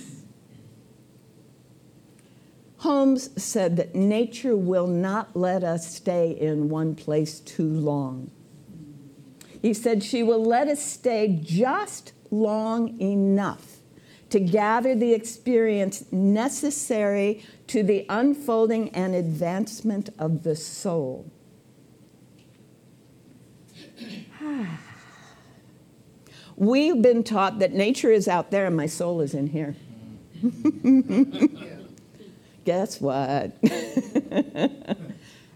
Holmes 2.78 3.30
said 3.36 3.76
that 3.76 3.94
nature 3.94 4.56
will 4.56 4.88
not 4.88 5.36
let 5.36 5.66
us 5.66 5.94
stay 5.94 6.32
in 6.32 6.70
one 6.70 6.96
place 6.96 7.42
too 7.42 7.68
long. 7.68 8.32
He 9.62 9.74
said 9.74 10.02
she 10.02 10.24
will 10.24 10.42
let 10.42 10.70
us 10.70 10.82
stay 10.82 11.38
just 11.44 12.14
long 12.32 12.98
enough 13.02 13.80
to 14.30 14.40
gather 14.40 14.96
the 14.96 15.14
experience 15.14 16.10
necessary 16.10 17.44
to 17.68 17.84
the 17.84 18.06
unfolding 18.08 18.90
and 18.92 19.14
advancement 19.14 20.10
of 20.18 20.44
the 20.44 20.56
soul. 20.56 21.30
Ah. 24.40 24.87
We've 26.58 27.00
been 27.02 27.24
taught 27.24 27.60
that 27.60 27.74
nature 27.74 28.12
is 28.12 28.28
out 28.28 28.50
there 28.50 28.66
and 28.66 28.76
my 28.76 28.88
soul 28.88 29.22
is 29.22 29.36
in 29.36 29.48
here. 29.48 29.76
Guess 32.66 33.00
what? 33.00 33.56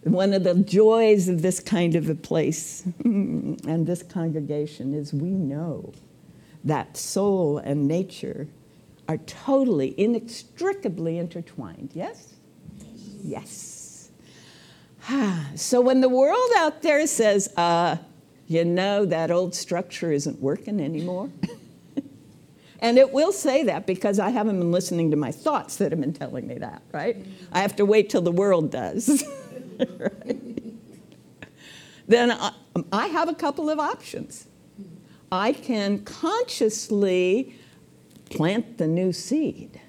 One 0.03 0.33
of 0.33 0.43
the 0.43 0.53
joys 0.63 1.27
of 1.27 1.41
this 1.41 1.59
kind 1.59 1.95
of 1.95 2.07
a 2.07 2.13
place 2.13 2.83
and 3.03 3.87
this 3.87 4.03
congregation 4.03 4.93
is 4.93 5.11
we 5.11 5.31
know 5.31 5.91
that 6.63 6.95
soul 6.95 7.57
and 7.57 7.87
nature 7.87 8.47
are 9.07 9.17
totally, 9.17 9.99
inextricably 9.99 11.17
intertwined. 11.17 11.89
Yes? 11.95 12.35
Yes. 13.23 14.11
so 15.55 15.81
when 15.81 16.01
the 16.01 16.09
world 16.09 16.51
out 16.57 16.83
there 16.83 17.07
says, 17.07 17.51
uh, 17.57 17.97
you 18.51 18.65
know, 18.65 19.05
that 19.05 19.31
old 19.31 19.55
structure 19.55 20.11
isn't 20.11 20.41
working 20.41 20.81
anymore. 20.81 21.29
and 22.81 22.97
it 22.97 23.13
will 23.13 23.31
say 23.31 23.63
that 23.63 23.87
because 23.87 24.19
I 24.19 24.29
haven't 24.29 24.59
been 24.59 24.73
listening 24.73 25.09
to 25.11 25.17
my 25.17 25.31
thoughts 25.31 25.77
that 25.77 25.93
have 25.93 26.01
been 26.01 26.11
telling 26.11 26.47
me 26.47 26.55
that, 26.55 26.81
right? 26.91 27.25
I 27.53 27.61
have 27.61 27.77
to 27.77 27.85
wait 27.85 28.09
till 28.09 28.21
the 28.21 28.31
world 28.31 28.69
does. 28.69 29.23
right? 29.79 30.37
Then 32.07 32.31
I, 32.31 32.51
I 32.91 33.07
have 33.07 33.29
a 33.29 33.33
couple 33.33 33.69
of 33.69 33.79
options. 33.79 34.45
I 35.31 35.53
can 35.53 36.03
consciously 36.03 37.55
plant 38.29 38.79
the 38.79 38.87
new 38.87 39.13
seed 39.13 39.79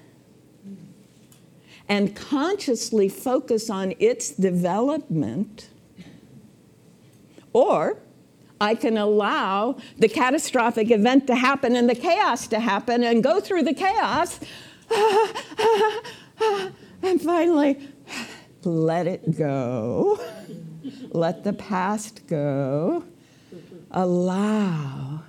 and 1.89 2.15
consciously 2.15 3.09
focus 3.09 3.69
on 3.69 3.93
its 3.99 4.29
development, 4.29 5.67
or 7.51 7.97
I 8.63 8.75
can 8.75 8.97
allow 8.97 9.75
the 9.99 10.07
catastrophic 10.07 10.89
event 10.89 11.27
to 11.27 11.35
happen 11.35 11.75
and 11.75 11.89
the 11.89 11.95
chaos 11.95 12.47
to 12.47 12.61
happen 12.61 13.03
and 13.03 13.21
go 13.21 13.41
through 13.41 13.63
the 13.63 13.73
chaos 13.73 14.39
and 17.03 17.21
finally 17.21 17.89
let 18.63 19.05
it 19.05 19.37
go. 19.37 20.17
Let 21.09 21.43
the 21.43 21.51
past 21.51 22.25
go. 22.25 23.03
Allow 23.91 25.23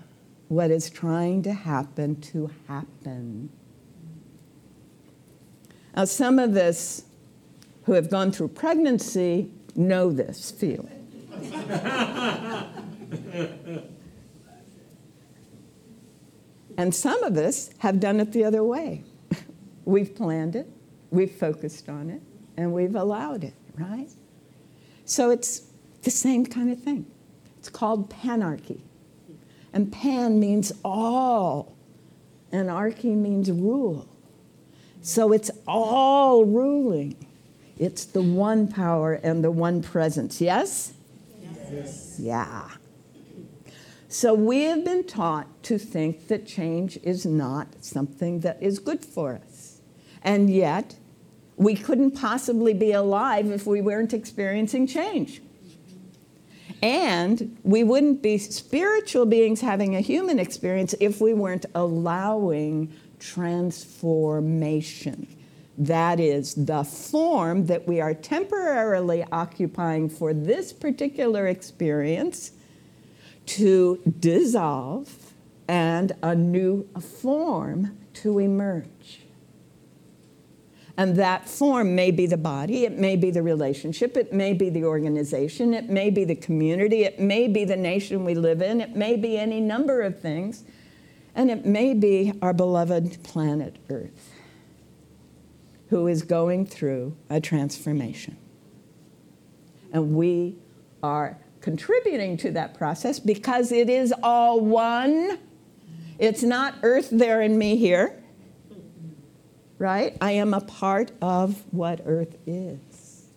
what 0.47 0.71
is 0.71 0.89
trying 0.89 1.43
to 1.43 1.53
happen 1.53 2.21
to 2.21 2.53
happen. 2.69 3.51
Now, 5.97 6.05
some 6.05 6.39
of 6.39 6.57
us 6.57 7.03
who 7.83 7.95
have 7.95 8.09
gone 8.09 8.31
through 8.31 8.49
pregnancy 8.49 9.51
know 9.75 10.13
this 10.13 10.53
feeling. 10.53 11.01
and 16.77 16.95
some 16.95 17.23
of 17.23 17.37
us 17.37 17.71
have 17.79 18.01
done 18.01 18.21
it 18.21 18.33
the 18.33 18.45
other 18.45 18.63
way. 18.65 19.05
We've 19.85 20.15
planned 20.15 20.57
it, 20.57 20.69
we've 21.11 21.31
focused 21.31 21.89
on 21.89 22.09
it, 22.11 22.23
and 22.57 22.73
we've 22.73 22.97
allowed 22.97 23.45
it, 23.45 23.55
right? 23.79 24.09
So 25.05 25.31
it's 25.31 25.65
the 26.03 26.11
same 26.11 26.47
kind 26.47 26.71
of 26.71 26.83
thing. 26.83 27.07
It's 27.59 27.69
called 27.69 28.11
panarchy. 28.11 28.81
And 29.73 29.93
pan 29.93 30.41
means 30.41 30.73
all, 30.85 31.77
and 32.53 32.71
archy 32.71 33.15
means 33.15 33.51
rule. 33.51 34.09
So 35.03 35.33
it's 35.33 35.51
all 35.67 36.45
ruling. 36.45 37.27
It's 37.79 38.05
the 38.05 38.23
one 38.23 38.69
power 38.69 39.15
and 39.15 39.45
the 39.45 39.51
one 39.51 39.83
presence. 39.83 40.41
Yes? 40.41 40.95
Yes. 41.71 42.17
Yeah. 42.19 42.69
So 44.15 44.33
we 44.33 44.63
have 44.67 44.85
been 44.85 45.03
taught 45.03 45.65
to 45.65 45.77
think 45.77 46.29
that 46.29 46.47
change 46.47 47.01
is 47.03 47.27
not 47.27 47.85
something 47.85 48.39
that 48.41 48.63
is 48.63 48.79
good 48.79 49.05
for 49.05 49.41
us. 49.45 49.81
And 50.23 50.49
yet, 50.49 50.95
we 51.57 51.75
couldn't 51.75 52.13
possibly 52.13 52.75
be 52.75 52.93
alive 52.93 53.51
if 53.51 53.67
we 53.67 53.81
weren't 53.81 54.15
experiencing 54.15 54.87
change. 54.87 55.43
And 56.81 57.59
we 57.65 57.83
wouldn't 57.83 58.23
be 58.23 58.39
spiritual 58.39 59.27
beings 59.27 59.61
having 59.61 59.97
a 59.97 60.01
human 60.01 60.39
experience 60.39 60.95
if 61.01 61.21
we 61.21 61.35
weren't 61.35 61.67
allowing 61.75 62.93
transformation. 63.19 65.27
That 65.77 66.21
is 66.21 66.55
the 66.55 66.85
form 66.85 67.67
that 67.67 67.89
we 67.89 68.01
are 68.01 68.15
temporarily 68.15 69.25
occupying 69.33 70.09
for 70.09 70.33
this 70.33 70.73
particular 70.73 71.49
experience 71.49 72.53
to 73.47 74.01
dissolve 74.19 75.35
and 75.69 76.13
a 76.23 76.35
new 76.35 76.89
form 77.01 77.99
to 78.15 78.39
emerge. 78.39 79.21
And 80.97 81.17
that 81.17 81.49
form 81.49 81.97
may 81.97 82.13
be 82.13 82.27
the 82.27 82.37
body, 82.37 82.85
it 82.85 82.99
may 82.99 83.17
be 83.17 83.33
the 83.33 83.43
relationship, 83.43 84.17
it 84.17 84.33
may 84.33 84.53
be 84.53 84.71
the 84.71 84.85
organization, 84.85 85.75
it 85.75 85.89
may 85.89 86.09
be 86.09 86.25
the 86.25 86.37
community, 86.37 87.03
it 87.03 87.19
may 87.19 87.49
be 87.49 87.65
the 87.65 87.77
nation 87.77 88.25
we 88.25 88.35
live 88.35 88.63
in, 88.63 88.81
it 88.81 88.95
may 88.95 89.17
be 89.17 89.37
any 89.37 89.61
number 89.61 90.03
of 90.03 90.21
things, 90.21 90.63
and 91.35 91.51
it 91.51 91.67
may 91.67 91.95
be 91.95 92.33
our 92.41 92.53
beloved 92.53 93.25
planet 93.25 93.77
Earth, 93.91 94.31
who 95.89 96.07
is 96.07 96.23
going 96.23 96.65
through 96.65 97.17
a 97.29 97.41
transformation. 97.41 98.37
And 99.93 100.15
we 100.15 100.57
are 101.03 101.39
contributing 101.65 102.37
to 102.37 102.53
that 102.53 102.75
process 102.75 103.19
because 103.19 103.73
it 103.73 103.89
is 103.91 104.15
all 104.23 104.61
one. 104.61 105.39
It's 106.19 106.45
not 106.45 106.77
Earth 106.83 107.09
there 107.11 107.41
and 107.41 107.59
me 107.59 107.77
here 107.77 108.21
right? 109.79 110.17
I 110.21 110.33
am 110.33 110.55
a 110.55 110.61
part 110.61 111.11
of 111.21 111.63
what 111.73 112.01
Earth 112.07 112.37
is. 112.47 113.29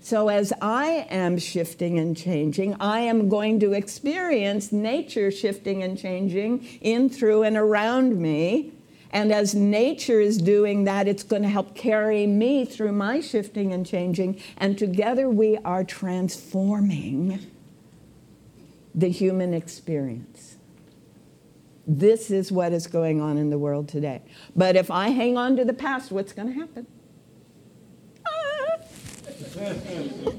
So, 0.00 0.28
as 0.28 0.52
I 0.62 1.06
am 1.10 1.36
shifting 1.38 1.98
and 1.98 2.16
changing, 2.16 2.76
I 2.78 3.00
am 3.00 3.28
going 3.28 3.58
to 3.60 3.72
experience 3.72 4.70
nature 4.70 5.32
shifting 5.32 5.82
and 5.82 5.98
changing 5.98 6.64
in, 6.80 7.08
through, 7.08 7.42
and 7.42 7.56
around 7.56 8.16
me. 8.16 8.72
And 9.10 9.32
as 9.32 9.54
nature 9.54 10.20
is 10.20 10.38
doing 10.38 10.84
that, 10.84 11.08
it's 11.08 11.22
going 11.22 11.42
to 11.42 11.48
help 11.48 11.74
carry 11.74 12.26
me 12.26 12.64
through 12.64 12.92
my 12.92 13.20
shifting 13.20 13.72
and 13.72 13.84
changing. 13.86 14.40
And 14.58 14.78
together 14.78 15.28
we 15.28 15.56
are 15.58 15.82
transforming 15.82 17.44
the 18.96 19.08
human 19.08 19.52
experience. 19.52 20.56
This 21.86 22.30
is 22.30 22.50
what 22.50 22.72
is 22.72 22.86
going 22.88 23.20
on 23.20 23.38
in 23.38 23.50
the 23.50 23.58
world 23.58 23.88
today. 23.88 24.22
But 24.56 24.74
if 24.74 24.90
I 24.90 25.10
hang 25.10 25.36
on 25.36 25.56
to 25.56 25.64
the 25.64 25.74
past, 25.74 26.10
what's 26.10 26.32
going 26.32 26.48
to 26.48 26.54
happen? 26.54 26.86
Ah. 28.26 28.78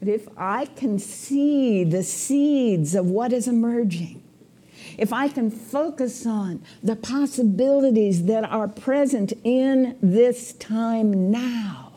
but 0.00 0.08
if 0.08 0.28
I 0.38 0.64
can 0.64 0.98
see 0.98 1.84
the 1.84 2.02
seeds 2.02 2.94
of 2.94 3.06
what 3.06 3.34
is 3.34 3.46
emerging, 3.48 4.22
if 4.96 5.12
I 5.12 5.28
can 5.28 5.50
focus 5.50 6.24
on 6.24 6.62
the 6.82 6.96
possibilities 6.96 8.24
that 8.24 8.44
are 8.44 8.68
present 8.68 9.32
in 9.44 9.96
this 10.00 10.52
time 10.54 11.30
now, 11.30 11.91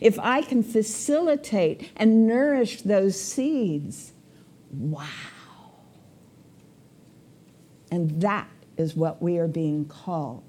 if 0.00 0.18
I 0.18 0.42
can 0.42 0.62
facilitate 0.62 1.90
and 1.96 2.26
nourish 2.26 2.82
those 2.82 3.20
seeds, 3.20 4.12
wow. 4.70 5.06
And 7.90 8.22
that 8.22 8.48
is 8.76 8.96
what 8.96 9.20
we 9.22 9.38
are 9.38 9.48
being 9.48 9.84
called 9.84 10.44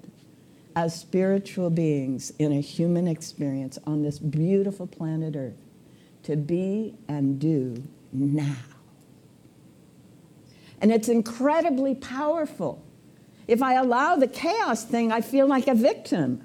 as 0.76 0.98
spiritual 0.98 1.70
beings 1.70 2.32
in 2.38 2.52
a 2.52 2.60
human 2.60 3.06
experience 3.06 3.78
on 3.86 4.02
this 4.02 4.18
beautiful 4.18 4.86
planet 4.86 5.36
Earth 5.36 5.54
to 6.24 6.36
be 6.36 6.94
and 7.06 7.38
do 7.38 7.82
now. 8.12 8.56
And 10.80 10.92
it's 10.92 11.08
incredibly 11.08 11.94
powerful. 11.94 12.84
If 13.46 13.62
I 13.62 13.74
allow 13.74 14.16
the 14.16 14.26
chaos 14.26 14.84
thing, 14.84 15.12
I 15.12 15.20
feel 15.20 15.46
like 15.46 15.68
a 15.68 15.74
victim. 15.74 16.42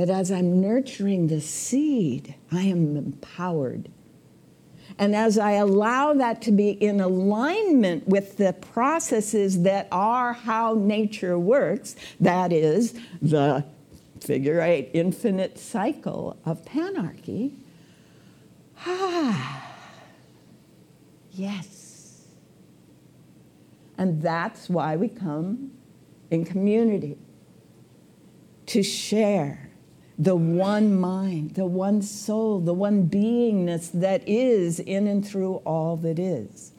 But 0.00 0.08
as 0.08 0.32
I'm 0.32 0.62
nurturing 0.62 1.26
the 1.26 1.42
seed, 1.42 2.34
I 2.50 2.62
am 2.62 2.96
empowered 2.96 3.90
and 4.98 5.14
as 5.14 5.38
I 5.38 5.52
allow 5.52 6.14
that 6.14 6.42
to 6.42 6.52
be 6.52 6.70
in 6.70 7.00
alignment 7.00 8.06
with 8.08 8.36
the 8.36 8.52
processes 8.52 9.62
that 9.62 9.88
are 9.90 10.32
how 10.32 10.74
nature 10.74 11.38
works, 11.38 11.96
that 12.18 12.50
is 12.50 12.94
the 13.22 13.64
figure 14.20 14.60
eight 14.60 14.90
infinite 14.92 15.58
cycle 15.58 16.38
of 16.44 16.64
panarchy, 16.66 17.52
ah, 18.86 19.74
yes. 21.30 22.26
And 23.96 24.20
that's 24.20 24.68
why 24.68 24.96
we 24.96 25.08
come 25.08 25.72
in 26.30 26.44
community 26.44 27.16
to 28.66 28.82
share 28.82 29.69
the 30.20 30.36
one 30.36 30.94
mind, 31.00 31.56
the 31.56 31.66
one 31.66 32.02
soul, 32.02 32.60
the 32.60 32.74
one 32.74 33.08
beingness 33.08 33.90
that 33.92 34.22
is 34.28 34.80
in 34.80 35.08
and 35.08 35.26
through 35.26 35.56
all 35.66 35.96
that 35.98 36.20
is. 36.20 36.72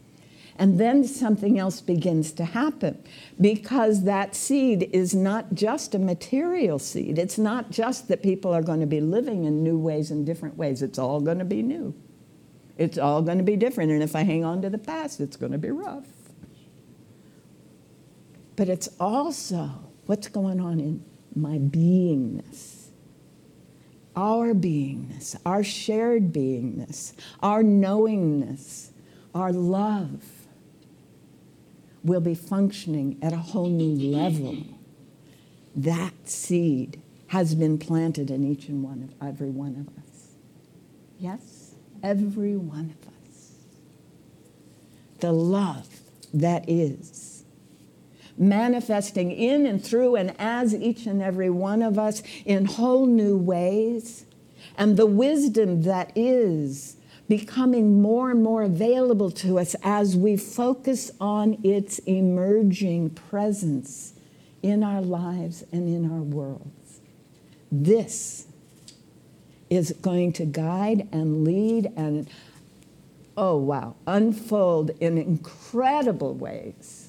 And 0.57 0.79
then 0.79 1.05
something 1.05 1.59
else 1.59 1.81
begins 1.81 2.33
to 2.33 2.45
happen 2.45 3.03
because 3.41 4.05
that 4.05 4.35
seed 4.35 4.89
is 4.93 5.15
not 5.15 5.55
just 5.55 5.95
a 5.95 5.99
material 5.99 6.79
seed. 6.79 7.19
It's 7.19 7.39
not 7.39 7.71
just 7.71 8.09
that 8.09 8.23
people 8.23 8.53
are 8.53 8.63
going 8.63 8.81
to 8.81 8.87
be 8.87 9.01
living 9.01 9.45
in 9.45 9.63
new 9.63 9.79
ways 9.79 10.11
and 10.11 10.25
different 10.25 10.57
ways. 10.57 10.83
It's 10.83 10.99
all 10.99 11.21
going 11.21 11.39
to 11.39 11.45
be 11.45 11.63
new. 11.63 11.95
It's 12.77 12.99
all 12.99 13.23
going 13.23 13.39
to 13.39 13.45
be 13.45 13.57
different. 13.57 13.91
And 13.91 14.03
if 14.03 14.15
I 14.15 14.23
hang 14.23 14.45
on 14.45 14.61
to 14.63 14.69
the 14.69 14.79
past, 14.79 15.21
it's 15.21 15.37
going 15.37 15.53
to 15.53 15.59
be 15.59 15.71
rough. 15.71 16.05
but 18.55 18.69
it's 18.69 18.89
also 18.99 19.71
what's 20.05 20.27
going 20.27 20.59
on 20.61 20.79
in 20.79 21.03
my 21.35 21.57
beingness. 21.57 22.80
Our 24.15 24.53
beingness, 24.53 25.37
our 25.45 25.63
shared 25.63 26.33
beingness, 26.33 27.13
our 27.41 27.63
knowingness, 27.63 28.91
our 29.33 29.53
love 29.53 30.23
will 32.03 32.19
be 32.19 32.35
functioning 32.35 33.17
at 33.21 33.31
a 33.31 33.37
whole 33.37 33.69
new 33.69 34.11
level. 34.11 34.57
That 35.75 36.13
seed 36.25 37.01
has 37.27 37.55
been 37.55 37.77
planted 37.77 38.29
in 38.29 38.43
each 38.43 38.67
and 38.67 38.83
one 38.83 39.03
of 39.03 39.27
every 39.27 39.49
one 39.49 39.75
of 39.75 39.87
us. 40.03 40.31
Yes, 41.17 41.75
every 42.03 42.57
one 42.57 42.93
of 42.99 43.07
us. 43.07 43.51
The 45.19 45.31
love 45.31 45.87
that 46.33 46.67
is 46.67 47.30
manifesting 48.41 49.31
in 49.31 49.65
and 49.65 49.83
through 49.83 50.15
and 50.15 50.33
as 50.39 50.73
each 50.73 51.05
and 51.05 51.21
every 51.21 51.49
one 51.49 51.81
of 51.81 51.99
us 51.99 52.23
in 52.43 52.65
whole 52.65 53.05
new 53.05 53.37
ways, 53.37 54.25
and 54.77 54.97
the 54.97 55.05
wisdom 55.05 55.83
that 55.83 56.11
is 56.15 56.97
becoming 57.29 58.01
more 58.01 58.31
and 58.31 58.43
more 58.43 58.63
available 58.63 59.31
to 59.31 59.57
us 59.59 59.75
as 59.83 60.17
we 60.17 60.35
focus 60.35 61.11
on 61.21 61.57
its 61.63 61.99
emerging 61.99 63.09
presence 63.09 64.13
in 64.61 64.83
our 64.83 65.01
lives 65.01 65.63
and 65.71 65.87
in 65.87 66.11
our 66.11 66.21
worlds. 66.21 66.99
This 67.71 68.47
is 69.69 69.93
going 70.01 70.33
to 70.33 70.45
guide 70.45 71.07
and 71.13 71.45
lead 71.45 71.91
and, 71.95 72.29
oh 73.37 73.55
wow, 73.55 73.95
unfold 74.05 74.89
in 74.99 75.17
incredible 75.17 76.33
ways 76.33 77.00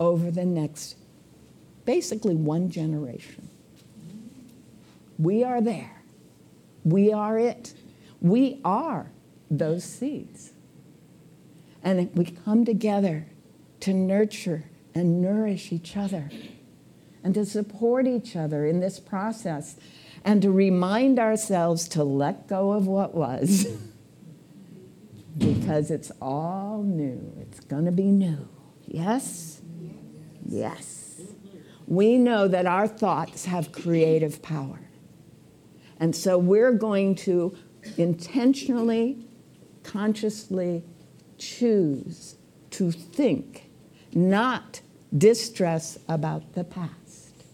over 0.00 0.30
the 0.30 0.46
next 0.46 0.96
basically 1.84 2.34
one 2.34 2.70
generation. 2.70 3.48
We 5.18 5.44
are 5.44 5.60
there. 5.60 6.02
We 6.82 7.12
are 7.12 7.38
it. 7.38 7.74
We 8.20 8.60
are 8.64 9.10
those 9.50 9.84
seeds. 9.84 10.52
And 11.82 12.10
we 12.14 12.24
come 12.24 12.64
together 12.64 13.26
to 13.80 13.92
nurture 13.92 14.64
and 14.94 15.20
nourish 15.20 15.72
each 15.72 15.96
other 15.96 16.30
and 17.22 17.34
to 17.34 17.44
support 17.44 18.06
each 18.06 18.34
other 18.34 18.66
in 18.66 18.80
this 18.80 18.98
process 18.98 19.76
and 20.24 20.42
to 20.42 20.50
remind 20.50 21.18
ourselves 21.18 21.88
to 21.88 22.04
let 22.04 22.48
go 22.48 22.72
of 22.72 22.86
what 22.86 23.14
was 23.14 23.66
because 25.38 25.90
it's 25.90 26.10
all 26.20 26.82
new. 26.82 27.32
It's 27.40 27.60
going 27.60 27.84
to 27.84 27.92
be 27.92 28.10
new. 28.10 28.48
Yes? 28.86 29.59
Yes. 30.50 31.20
We 31.86 32.18
know 32.18 32.48
that 32.48 32.66
our 32.66 32.88
thoughts 32.88 33.46
have 33.46 33.72
creative 33.72 34.42
power. 34.42 34.80
And 35.98 36.14
so 36.14 36.38
we're 36.38 36.72
going 36.72 37.14
to 37.16 37.56
intentionally, 37.96 39.24
consciously 39.84 40.84
choose 41.38 42.36
to 42.70 42.90
think, 42.90 43.70
not 44.12 44.80
distress 45.16 45.98
about 46.08 46.54
the 46.54 46.64
past, 46.64 47.44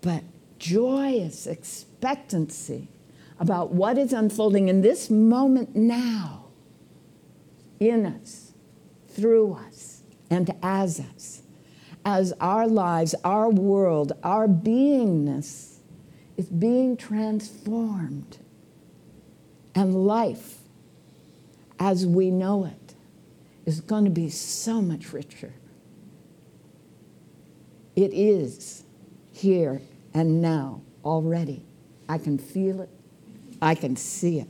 but 0.00 0.24
joyous 0.58 1.46
expectancy 1.46 2.88
about 3.38 3.72
what 3.72 3.96
is 3.98 4.12
unfolding 4.12 4.68
in 4.68 4.82
this 4.82 5.10
moment 5.10 5.74
now, 5.74 6.46
in 7.78 8.06
us, 8.06 8.52
through 9.08 9.54
us, 9.54 9.99
and 10.30 10.54
as 10.62 11.00
us, 11.00 11.42
as 12.04 12.32
our 12.40 12.66
lives, 12.66 13.14
our 13.24 13.50
world, 13.50 14.12
our 14.22 14.46
beingness 14.46 15.78
is 16.36 16.46
being 16.46 16.96
transformed. 16.96 18.38
And 19.74 20.06
life, 20.06 20.58
as 21.78 22.06
we 22.06 22.30
know 22.30 22.64
it, 22.64 22.94
is 23.66 23.80
going 23.80 24.04
to 24.04 24.10
be 24.10 24.30
so 24.30 24.80
much 24.80 25.12
richer. 25.12 25.52
It 27.94 28.12
is 28.12 28.84
here 29.32 29.82
and 30.14 30.40
now 30.40 30.80
already. 31.04 31.64
I 32.08 32.18
can 32.18 32.38
feel 32.38 32.80
it, 32.80 32.90
I 33.62 33.74
can 33.74 33.94
see 33.94 34.40
it, 34.40 34.48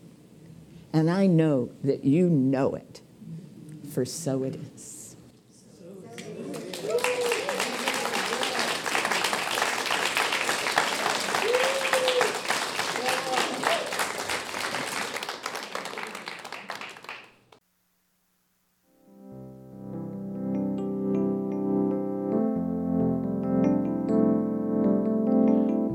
and 0.92 1.10
I 1.10 1.26
know 1.26 1.70
that 1.84 2.04
you 2.04 2.28
know 2.28 2.74
it, 2.74 3.02
for 3.92 4.04
so 4.04 4.44
it 4.44 4.58
is. 4.74 4.99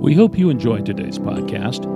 We 0.05 0.13
hope 0.13 0.37
you 0.37 0.51
enjoyed 0.51 0.85
today's 0.85 1.17
podcast. 1.17 1.89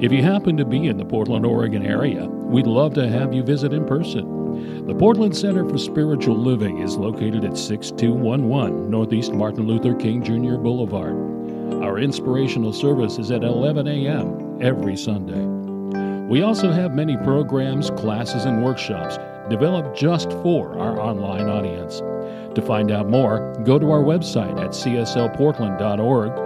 If 0.00 0.12
you 0.12 0.22
happen 0.22 0.56
to 0.56 0.64
be 0.64 0.86
in 0.86 0.98
the 0.98 1.04
Portland, 1.04 1.44
Oregon 1.44 1.84
area, 1.84 2.28
we'd 2.28 2.68
love 2.68 2.94
to 2.94 3.08
have 3.08 3.34
you 3.34 3.42
visit 3.42 3.72
in 3.72 3.84
person. 3.84 4.86
The 4.86 4.94
Portland 4.94 5.36
Center 5.36 5.68
for 5.68 5.76
Spiritual 5.76 6.36
Living 6.36 6.78
is 6.78 6.96
located 6.96 7.44
at 7.44 7.58
6211 7.58 8.88
Northeast 8.88 9.32
Martin 9.32 9.66
Luther 9.66 9.96
King 9.96 10.22
Jr. 10.22 10.58
Boulevard. 10.58 11.14
Our 11.82 11.98
inspirational 11.98 12.72
service 12.72 13.18
is 13.18 13.32
at 13.32 13.42
11 13.42 13.88
a.m. 13.88 14.62
every 14.62 14.96
Sunday. 14.96 15.44
We 16.28 16.42
also 16.42 16.70
have 16.70 16.94
many 16.94 17.16
programs, 17.16 17.90
classes, 17.90 18.44
and 18.44 18.62
workshops 18.62 19.18
developed 19.50 19.98
just 19.98 20.30
for 20.34 20.78
our 20.78 21.00
online 21.00 21.48
audience. 21.48 21.98
To 22.54 22.62
find 22.64 22.92
out 22.92 23.08
more, 23.08 23.60
go 23.64 23.76
to 23.80 23.90
our 23.90 24.04
website 24.04 24.56
at 24.60 24.70
cslportland.org 24.70 26.45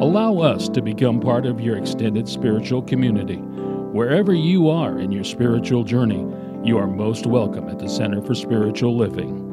Allow 0.00 0.38
us 0.38 0.68
to 0.68 0.80
become 0.80 1.18
part 1.18 1.44
of 1.44 1.60
your 1.60 1.76
extended 1.76 2.28
spiritual 2.28 2.82
community. 2.82 3.38
Wherever 3.38 4.32
you 4.32 4.70
are 4.70 5.00
in 5.00 5.10
your 5.10 5.24
spiritual 5.24 5.82
journey, 5.82 6.24
you 6.62 6.78
are 6.78 6.86
most 6.86 7.26
welcome 7.26 7.68
at 7.68 7.80
the 7.80 7.88
Center 7.88 8.22
for 8.22 8.36
Spiritual 8.36 8.96
Living. 8.96 9.47